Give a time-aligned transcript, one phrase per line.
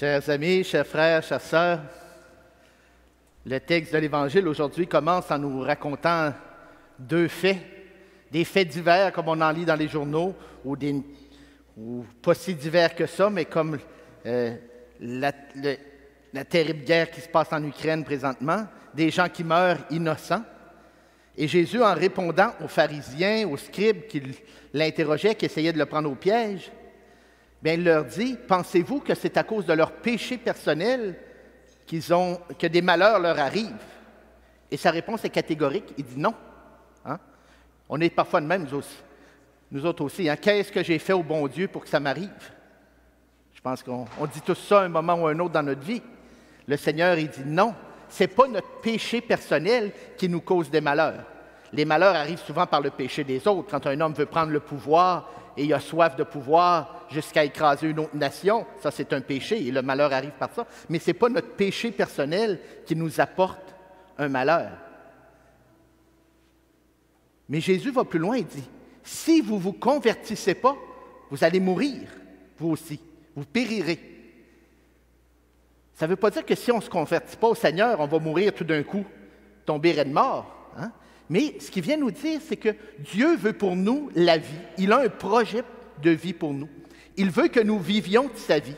[0.00, 1.80] Chers amis, chers frères, chers sœurs,
[3.44, 6.32] le texte de l'Évangile aujourd'hui commence en nous racontant
[6.98, 7.58] deux faits,
[8.32, 10.34] des faits divers comme on en lit dans les journaux,
[10.64, 11.02] ou, des,
[12.22, 13.78] pas si divers que ça, mais comme
[14.24, 14.56] euh,
[15.02, 20.44] la terrible guerre qui se passe en Ukraine présentement, des gens qui meurent innocents.
[21.36, 24.22] Et Jésus, en répondant aux pharisiens, aux scribes qui
[24.72, 26.72] l'interrogeaient, qui essayaient de le prendre au piège,
[27.62, 31.16] bien, il leur dit, pensez-vous que c'est à cause de leur péché personnel
[31.86, 33.74] qu'ils ont, que des malheurs leur arrivent?
[34.70, 35.92] Et sa réponse est catégorique.
[35.98, 36.34] Il dit non.
[37.04, 37.18] Hein?
[37.88, 38.82] On est parfois de même, nous,
[39.72, 40.28] nous autres aussi.
[40.28, 40.36] Hein?
[40.36, 42.30] Qu'est-ce que j'ai fait au bon Dieu pour que ça m'arrive?
[43.52, 46.02] Je pense qu'on dit tout ça un moment ou un autre dans notre vie.
[46.66, 47.74] Le Seigneur, il dit non.
[48.08, 51.24] Ce n'est pas notre péché personnel qui nous cause des malheurs.
[51.72, 53.68] Les malheurs arrivent souvent par le péché des autres.
[53.70, 57.90] Quand un homme veut prendre le pouvoir et il a soif de pouvoir jusqu'à écraser
[57.90, 60.66] une autre nation, ça c'est un péché et le malheur arrive par ça.
[60.88, 63.74] Mais ce n'est pas notre péché personnel qui nous apporte
[64.16, 64.70] un malheur.
[67.50, 68.66] Mais Jésus va plus loin et dit,
[69.04, 70.76] si vous ne vous convertissez pas,
[71.30, 72.08] vous allez mourir,
[72.58, 72.98] vous aussi,
[73.36, 74.00] vous périrez.
[75.92, 78.06] Ça ne veut pas dire que si on ne se convertit pas au Seigneur, on
[78.06, 79.04] va mourir tout d'un coup,
[79.66, 80.70] tomber de mort.
[80.78, 80.90] Hein?
[81.30, 84.44] Mais ce qu'il vient nous dire, c'est que Dieu veut pour nous la vie.
[84.78, 85.62] Il a un projet
[86.02, 86.68] de vie pour nous.
[87.16, 88.74] Il veut que nous vivions de sa vie.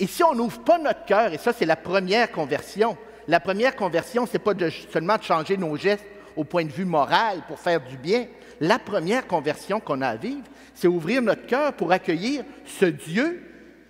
[0.00, 2.96] Et si on n'ouvre pas notre cœur, et ça c'est la première conversion,
[3.28, 4.54] la première conversion, ce n'est pas
[4.90, 8.26] seulement de changer nos gestes au point de vue moral pour faire du bien.
[8.58, 13.42] La première conversion qu'on a à vivre, c'est ouvrir notre cœur pour accueillir ce Dieu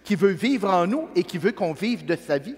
[0.03, 2.57] qui veut vivre en nous et qui veut qu'on vive de sa vie.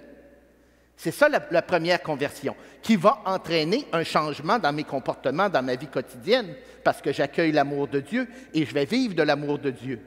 [0.97, 5.75] C'est ça la, première conversion, qui va entraîner un changement dans mes comportements, dans ma
[5.75, 9.71] vie quotidienne, parce que j'accueille l'amour de Dieu et je vais vivre de l'amour de
[9.71, 10.01] Dieu.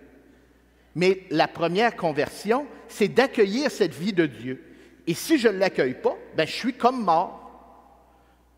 [0.95, 4.63] Mais la première conversion, c'est d'accueillir cette vie de Dieu.
[5.05, 7.43] Et si je ne l'accueille pas, ben, je suis comme mort.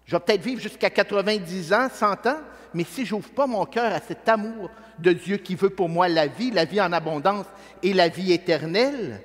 [0.06, 2.40] Je vais peut-être vivre jusqu'à 90 ans, 100 ans,
[2.74, 4.70] mais si je n'ouvre pas mon cœur à cet amour
[5.00, 7.46] de Dieu qui veut pour moi la vie, la vie en abondance
[7.84, 9.22] et la vie éternelle,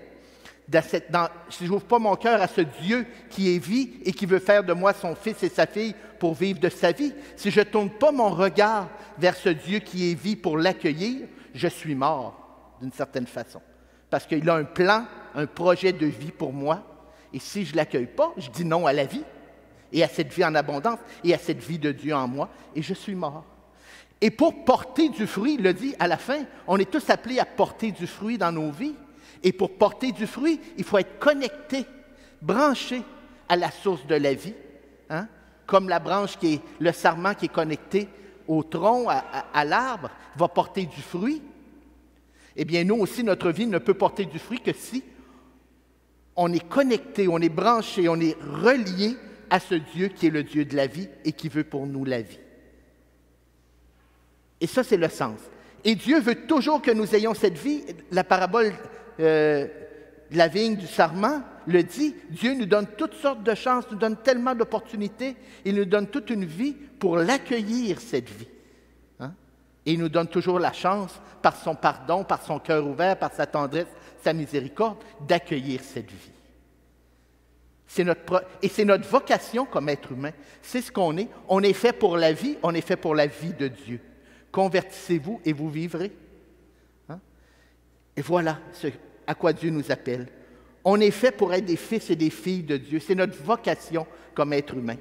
[1.50, 4.38] si je n'ouvre pas mon cœur à ce Dieu qui est vie et qui veut
[4.38, 7.60] faire de moi son fils et sa fille pour vivre de sa vie, si je
[7.60, 8.88] ne tourne pas mon regard
[9.18, 13.60] vers ce Dieu qui est vie pour l'accueillir, je suis mort d'une certaine façon.
[14.10, 16.82] Parce qu'il a un plan, un projet de vie pour moi.
[17.32, 19.24] Et si je ne l'accueille pas, je dis non à la vie
[19.92, 22.82] et à cette vie en abondance et à cette vie de Dieu en moi et
[22.82, 23.44] je suis mort.
[24.20, 27.40] Et pour porter du fruit, il le dit à la fin, on est tous appelés
[27.40, 28.94] à porter du fruit dans nos vies.
[29.44, 31.84] Et pour porter du fruit, il faut être connecté,
[32.40, 33.02] branché
[33.46, 34.54] à la source de la vie,
[35.10, 35.28] hein?
[35.66, 38.08] comme la branche qui est, le sarment qui est connecté
[38.48, 41.42] au tronc, à, l'arbre, va porter du fruit.
[42.56, 45.04] Eh bien, nous aussi, notre vie ne peut porter du fruit que si
[46.36, 49.16] on est connecté, on est branché, on est relié
[49.50, 52.04] à ce Dieu qui est le Dieu de la vie et qui veut pour nous
[52.04, 52.38] la vie.
[54.60, 55.38] Et ça, c'est le sens.
[55.84, 57.84] Et Dieu veut toujours que nous ayons cette vie.
[58.10, 58.72] La parabole
[59.20, 59.66] euh,
[60.30, 64.16] la vigne du sarment le dit, Dieu nous donne toutes sortes de chances, nous donne
[64.16, 68.48] tellement d'opportunités, il nous donne toute une vie pour l'accueillir, cette vie.
[69.20, 69.32] Hein?
[69.86, 73.46] Il nous donne toujours la chance, par son pardon, par son cœur ouvert, par sa
[73.46, 73.86] tendresse,
[74.22, 76.30] sa miséricorde, d'accueillir cette vie.
[78.02, 80.32] Notre, et c'est notre vocation comme être humain.
[80.62, 81.28] C'est ce qu'on est.
[81.48, 84.00] On est fait pour la vie, on est fait pour la vie de Dieu.
[84.50, 86.10] Convertissez-vous et vous vivrez.
[88.16, 88.88] Et voilà ce
[89.26, 90.28] à quoi Dieu nous appelle.
[90.84, 93.00] On est fait pour être des fils et des filles de Dieu.
[93.00, 94.96] C'est notre vocation comme être humain.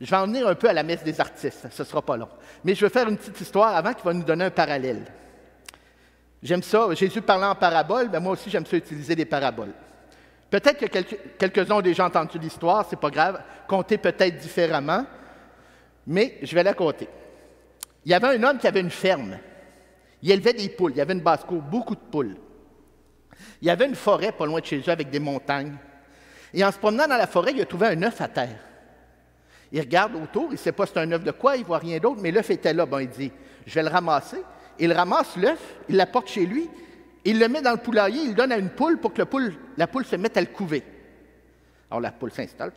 [0.00, 2.16] Je vais en venir un peu à la messe des artistes, ce ne sera pas
[2.16, 2.28] long.
[2.64, 5.04] Mais je vais faire une petite histoire avant qui va nous donner un parallèle.
[6.42, 9.72] J'aime ça, Jésus parlant en parabole, mais moi aussi j'aime ça utiliser des paraboles.
[10.50, 10.98] Peut-être que
[11.38, 15.06] quelques-uns ont déjà entendu l'histoire, c'est pas grave, compter peut-être différemment,
[16.06, 17.08] mais je vais la compter.
[18.04, 19.38] Il y avait un homme qui avait une ferme.
[20.26, 20.90] Il élevait des poules.
[20.90, 22.34] Il y avait une basse-cour, beaucoup de poules.
[23.62, 25.76] Il y avait une forêt pas loin de chez eux avec des montagnes.
[26.52, 28.58] Et en se promenant dans la forêt, il a trouvé un œuf à terre.
[29.70, 31.78] Il regarde autour, il ne sait pas c'est un œuf de quoi, il ne voit
[31.78, 32.86] rien d'autre, mais l'œuf était là.
[32.86, 33.30] Bon, il dit
[33.64, 34.42] Je vais le ramasser.
[34.80, 36.68] Il ramasse l'œuf, il l'apporte chez lui,
[37.24, 39.22] il le met dans le poulailler, il le donne à une poule pour que
[39.76, 40.82] la poule se mette à le couver.
[41.88, 42.72] Alors la poule s'installe.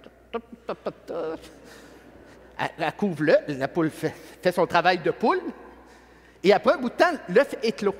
[2.59, 4.13] Elle, couvre le, la poule fait,
[4.51, 5.41] son travail de poule,
[6.43, 7.95] et après un bout de temps, l'œuf éclot.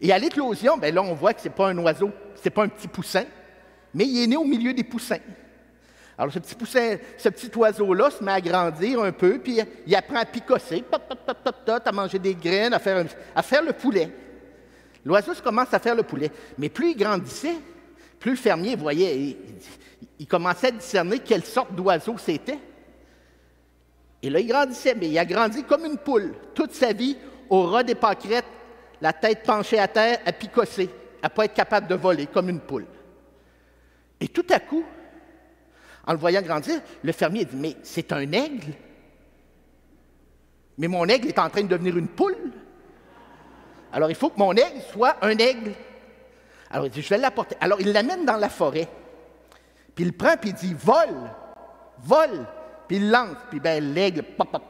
[0.00, 2.50] Et à l'éclosion, bien là, on voit que ce n'est pas un oiseau, ce n'est
[2.50, 3.24] pas un petit poussin,
[3.92, 5.18] mais il est né au milieu des poussins.
[6.16, 9.94] Alors, ce petit poussin, ce petit oiseau-là se met à grandir un peu, puis il
[9.96, 10.84] apprend à picosser,
[11.66, 13.04] à manger des graines, à faire,
[13.34, 14.10] à faire le poulet.
[15.04, 16.30] L'oiseau commence à faire le poulet.
[16.56, 17.56] Mais plus il grandissait,
[18.18, 19.36] plus le fermier voyait,
[20.18, 22.58] il commençait à discerner quelle sorte d'oiseau c'était.
[24.24, 26.34] Et là, il grandissait, mais il a grandi comme une poule.
[26.54, 27.14] Toute sa vie,
[27.50, 28.46] au ras des pâquerettes,
[29.02, 30.88] la tête penchée à terre, à picosser,
[31.22, 32.86] à ne pas être capable de voler comme une poule.
[34.18, 34.82] Et tout à coup,
[36.06, 38.72] en le voyant grandir, le fermier dit Mais c'est un aigle
[40.78, 42.50] Mais mon aigle est en train de devenir une poule.
[43.92, 45.72] Alors il faut que mon aigle soit un aigle.
[46.70, 47.56] Alors il dit Je vais l'apporter.
[47.60, 48.88] Alors il l'amène dans la forêt.
[49.94, 51.30] Puis il le prend, puis il dit Vole,
[51.98, 52.46] vole.
[52.86, 54.62] Puis il lance, puis ben, l'aigle, pop, pop,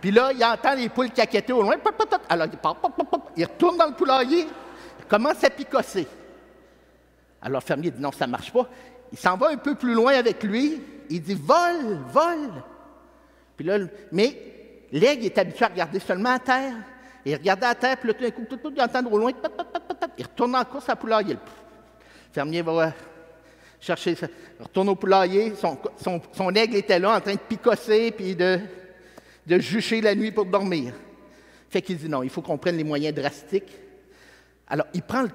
[0.00, 3.30] Puis là, il entend les poules caqueter au loin, pop, pop, Alors il pop, pop,
[3.36, 4.46] il retourne dans le poulailler,
[4.98, 6.06] il commence à picosser.
[7.42, 8.68] Alors le fermier dit non, ça ne marche pas.
[9.12, 12.62] Il s'en va un peu plus loin avec lui, il dit vole, vole.
[13.56, 13.78] Puis là,
[14.12, 16.74] mais l'aigle est habitué à regarder seulement à terre.
[17.24, 19.32] il regarde à terre, puis là, tout d'un coup, tout, tout, il entend au loin,
[20.18, 21.34] il retourne en course à poulailler.
[21.34, 22.92] Le fermier va
[23.80, 24.16] chercher,
[24.60, 28.60] retourne au poulailler, son, aigle était là en train de picosser puis de,
[29.46, 30.92] de jucher la nuit pour dormir.
[31.68, 33.72] Fait qu'il dit non, il faut qu'on prenne les moyens drastiques.
[34.68, 35.26] Alors, il prend,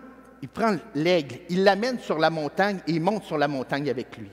[0.94, 4.30] l'aigle, il l'amène sur la montagne et il monte sur la montagne avec lui.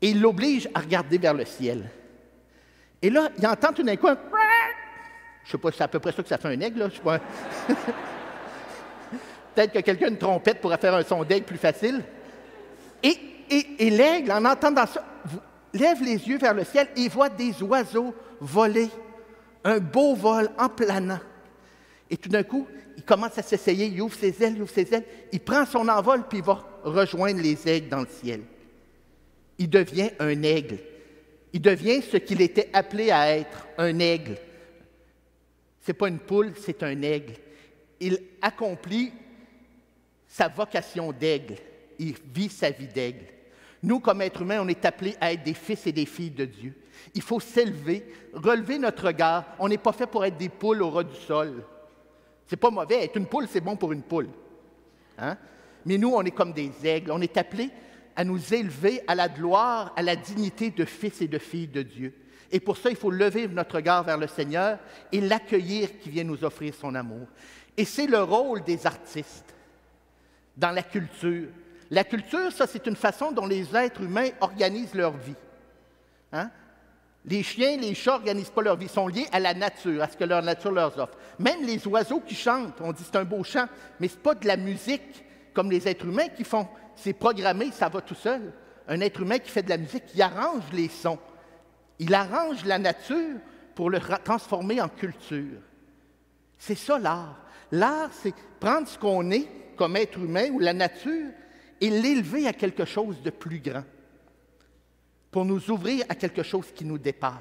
[0.00, 1.90] Et il l'oblige à regarder vers le ciel.
[3.02, 4.18] Et là, il entend tout d'un coup un...
[5.44, 6.88] Je sais pas c'est à peu près ça que ça fait un aigle, là.
[6.88, 7.18] Je sais pas.
[9.54, 12.02] Peut-être que quelqu'un, une trompette, pourrait faire un son d'aigle plus facile.
[13.02, 15.04] Et, l'aigle, en entendant ça,
[15.72, 18.88] lève les yeux vers le ciel et voit des oiseaux voler,
[19.64, 21.20] un beau vol en planant.
[22.10, 22.66] Et tout d'un coup,
[22.96, 25.88] il commence à s'essayer, il ouvre ses ailes, il ouvre ses ailes, il prend son
[25.88, 28.42] envol, puis il va rejoindre les aigles dans le ciel.
[29.58, 30.78] Il devient un aigle.
[31.52, 34.36] Il devient ce qu'il était appelé à être, un aigle.
[35.82, 37.34] Ce n'est pas une poule, c'est un aigle.
[38.00, 39.12] Il accomplit
[40.28, 41.56] sa vocation d'aigle
[41.98, 43.26] il vit sa vie d'aigle.
[43.82, 46.44] Nous, comme êtres humains, on est appelés à être des fils et des filles de
[46.44, 46.74] Dieu.
[47.14, 49.44] Il faut s'élever, relever notre regard.
[49.58, 51.62] On n'est pas fait pour être des poules au ras du sol.
[52.46, 53.04] C'est pas mauvais.
[53.04, 54.28] Être une poule, c'est bon pour une poule.
[55.18, 55.36] Hein?
[55.84, 57.12] Mais nous, on est comme des aigles.
[57.12, 57.70] On est appelés
[58.16, 61.82] à nous élever à la gloire, à la dignité de fils et de filles de
[61.82, 62.14] Dieu.
[62.50, 64.78] Et pour ça, il faut lever notre regard vers le Seigneur
[65.12, 67.26] et l'accueillir qui vient nous offrir son amour.
[67.76, 69.54] Et c'est le rôle des artistes
[70.56, 71.48] dans la culture,
[71.90, 75.36] la culture, ça, c'est une façon dont les êtres humains organisent leur vie.
[76.32, 76.50] Hein?
[77.24, 80.08] Les chiens, les chats n'organisent pas leur vie, ils sont liés à la nature, à
[80.08, 81.16] ce que leur nature leur offre.
[81.38, 83.66] Même les oiseaux qui chantent, on dit c'est un beau chant,
[83.98, 86.68] mais ce n'est pas de la musique comme les êtres humains qui font.
[86.94, 88.52] C'est programmé, ça va tout seul.
[88.88, 91.18] Un être humain qui fait de la musique, il arrange les sons.
[91.98, 93.38] Il arrange la nature
[93.74, 95.60] pour le transformer en culture.
[96.58, 97.38] C'est ça l'art.
[97.72, 101.30] L'art, c'est prendre ce qu'on est comme être humain ou la nature
[101.80, 103.84] et l'élever à quelque chose de plus grand,
[105.30, 107.34] pour nous ouvrir à quelque chose qui nous dépasse.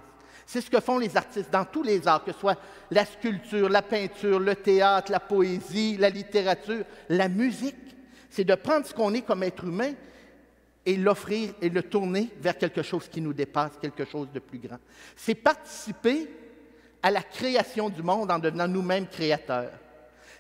[0.46, 2.60] C'est ce que font les artistes dans tous les arts, que ce soit
[2.92, 7.76] la sculpture, la peinture, le théâtre, la poésie, la littérature, la musique.
[8.30, 9.94] C'est de prendre ce qu'on est comme être humain
[10.86, 14.60] et l'offrir et le tourner vers quelque chose qui nous dépasse, quelque chose de plus
[14.60, 14.78] grand.
[15.16, 16.30] C'est participer
[17.02, 19.72] à la création du monde en devenant nous-mêmes créateurs.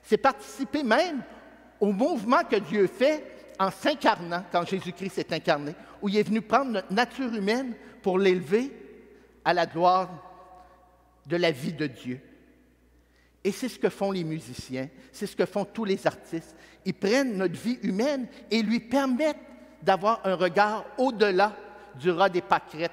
[0.03, 1.23] C'est participer même
[1.79, 6.41] au mouvement que Dieu fait en s'incarnant, quand Jésus-Christ s'est incarné, où il est venu
[6.41, 8.71] prendre notre nature humaine pour l'élever
[9.43, 10.09] à la gloire
[11.25, 12.19] de la vie de Dieu.
[13.43, 16.55] Et c'est ce que font les musiciens, c'est ce que font tous les artistes.
[16.83, 19.37] Ils prennent notre vie humaine et lui permettent
[19.83, 21.55] d'avoir un regard au-delà
[21.99, 22.91] du ras des pâquerettes,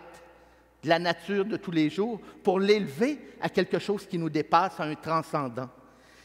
[0.83, 4.79] de la nature de tous les jours, pour l'élever à quelque chose qui nous dépasse,
[4.79, 5.71] à un transcendant.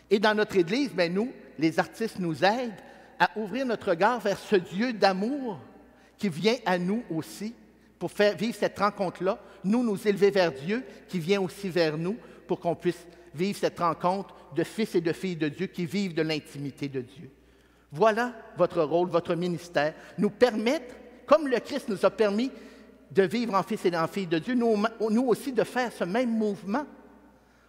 [0.10, 2.84] Et dans notre Église, ben nous, les artistes nous aident
[3.20, 5.60] à ouvrir notre regard vers ce Dieu d'amour
[6.18, 7.54] qui vient à nous aussi
[8.00, 12.18] pour faire vivre cette rencontre-là, nous nous élever vers Dieu qui vient aussi vers nous
[12.48, 16.14] pour qu'on puisse vivre cette rencontre de fils et de filles de Dieu qui vivent
[16.14, 17.30] de l'intimité de Dieu.
[17.92, 20.96] Voilà votre rôle, votre ministère, nous permettre,
[21.26, 22.52] comme le Christ nous a permis
[23.12, 24.76] de vivre en fils et en filles de Dieu, nous,
[25.10, 26.86] nous aussi de faire ce même mouvement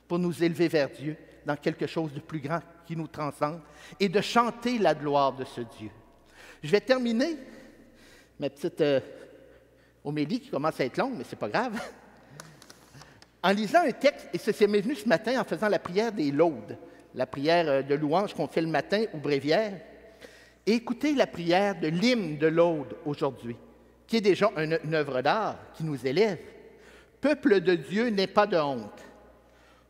[0.06, 1.16] pour nous élever vers Dieu
[1.48, 3.60] dans quelque chose de plus grand qui nous transcende
[3.98, 5.88] et de chanter la gloire de ce Dieu.
[6.62, 7.38] Je vais terminer
[8.38, 9.00] ma petite euh,
[10.04, 11.80] homélie qui commence à être longue, mais ce n'est pas grave,
[13.42, 16.30] en lisant un texte, et c'est m'est venu ce matin en faisant la prière des
[16.30, 16.76] laudes,
[17.14, 19.80] la prière euh, de louange qu'on fait le matin au bréviaire.
[20.66, 23.56] Écoutez la prière de l'hymne de l'aude aujourd'hui,
[24.06, 26.40] qui est déjà une œuvre d'art qui nous élève.
[27.22, 29.07] Peuple de Dieu n'est pas de honte.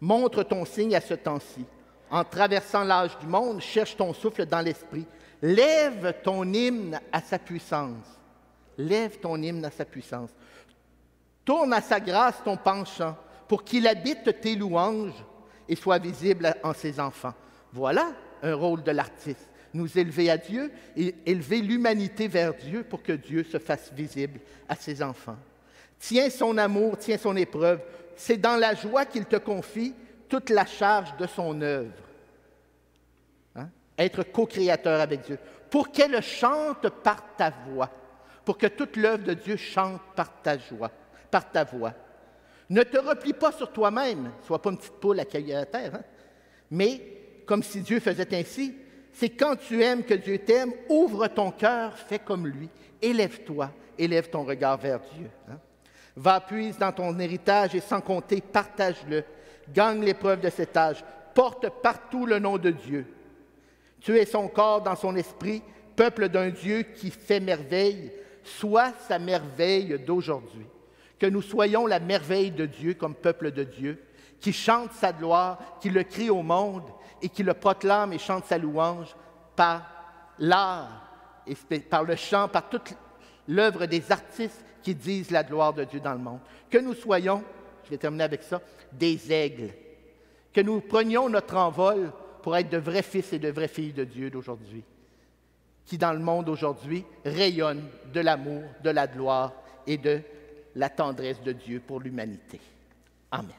[0.00, 1.64] Montre ton signe à ce temps-ci.
[2.10, 5.04] en traversant l'âge du monde, cherche ton souffle dans l'esprit.
[5.42, 8.06] Lève ton hymne à sa puissance.
[8.78, 10.30] Lève ton hymne à sa puissance.
[11.44, 15.24] Tourne à sa grâce ton penchant pour qu'il habite tes louanges
[15.68, 17.34] et soit visible en ses enfants.
[17.72, 18.12] Voilà
[18.42, 19.48] un rôle de l'artiste.
[19.74, 24.40] Nous élever à Dieu et élever l'humanité vers Dieu pour que Dieu se fasse visible
[24.68, 25.36] à ses enfants.
[25.98, 27.80] Tiens son amour, tiens son épreuve.
[28.18, 29.94] C'est dans la joie qu'il te confie
[30.28, 31.92] toute la charge de son œuvre.
[33.54, 33.68] Hein?
[33.96, 35.38] Être co-créateur avec Dieu.
[35.70, 37.88] Pour qu'elle chante par ta voix.
[38.44, 40.90] Pour que toute l'œuvre de Dieu chante par ta joie,
[41.30, 41.92] par ta voix.
[42.68, 45.94] Ne te replie pas sur toi-même, sois pas une petite poule à cailler à terre,
[45.94, 46.04] hein?
[46.72, 47.00] mais
[47.46, 48.74] comme si Dieu faisait ainsi,
[49.12, 52.68] c'est quand tu aimes que Dieu t'aime, ouvre ton cœur, fais comme lui,
[53.00, 55.30] élève-toi, élève ton regard vers Dieu.
[55.48, 55.58] Hein?
[56.18, 59.24] Va, puise dans ton héritage et sans compter, partage-le.
[59.72, 61.04] Gagne l'épreuve de cet âge.
[61.34, 63.06] Porte partout le nom de Dieu.
[64.00, 65.62] Tu es son corps dans son esprit,
[65.94, 68.12] peuple d'un Dieu qui fait merveille.
[68.42, 70.66] Sois sa merveille d'aujourd'hui
[71.18, 74.02] que nous soyons la merveille de Dieu comme peuple de Dieu,
[74.40, 76.84] qui chante sa gloire, qui le crie au monde
[77.20, 79.14] et qui le proclame et chante sa louange
[79.56, 79.82] par
[80.38, 81.04] l'art
[81.88, 82.94] par le chant, par toute
[83.48, 86.40] l'œuvre des artistes qui disent la gloire de Dieu dans le monde.
[86.70, 87.42] Que nous soyons,
[87.84, 88.60] je vais terminer avec ça,
[88.92, 89.70] des aigles.
[90.52, 92.12] Que nous prenions notre envol
[92.42, 94.84] pour être de vrais fils et de vraies filles de Dieu d'aujourd'hui,
[95.84, 99.52] qui dans le monde aujourd'hui rayonnent de l'amour, de la gloire
[99.86, 100.20] et de
[100.74, 102.60] la tendresse de Dieu pour l'humanité.
[103.30, 103.54] Amen.